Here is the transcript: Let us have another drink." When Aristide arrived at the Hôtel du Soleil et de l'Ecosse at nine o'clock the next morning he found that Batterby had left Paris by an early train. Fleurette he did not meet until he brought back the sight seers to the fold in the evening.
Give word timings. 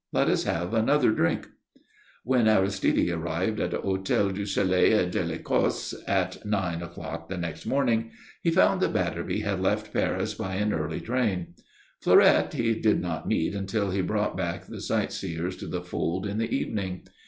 Let 0.11 0.29
us 0.29 0.45
have 0.45 0.73
another 0.73 1.11
drink." 1.11 1.47
When 2.23 2.47
Aristide 2.47 3.07
arrived 3.11 3.59
at 3.59 3.69
the 3.69 3.77
Hôtel 3.77 4.33
du 4.33 4.47
Soleil 4.47 4.97
et 4.99 5.11
de 5.11 5.23
l'Ecosse 5.23 5.93
at 6.07 6.43
nine 6.43 6.81
o'clock 6.81 7.29
the 7.29 7.37
next 7.37 7.67
morning 7.67 8.09
he 8.41 8.49
found 8.49 8.81
that 8.81 8.93
Batterby 8.93 9.41
had 9.41 9.59
left 9.61 9.93
Paris 9.93 10.33
by 10.33 10.55
an 10.55 10.73
early 10.73 11.01
train. 11.01 11.53
Fleurette 12.01 12.53
he 12.55 12.73
did 12.79 12.99
not 12.99 13.27
meet 13.27 13.53
until 13.53 13.91
he 13.91 14.01
brought 14.01 14.35
back 14.35 14.65
the 14.65 14.81
sight 14.81 15.13
seers 15.13 15.55
to 15.57 15.67
the 15.67 15.83
fold 15.83 16.25
in 16.25 16.39
the 16.39 16.49
evening. 16.49 17.05